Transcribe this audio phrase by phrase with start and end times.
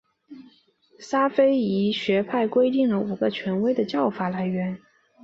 [0.97, 4.79] 沙斐仪学派规定了五个权威的教法来源。